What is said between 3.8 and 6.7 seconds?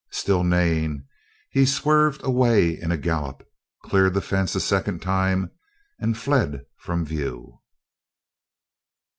cleared the fence a second time, and fled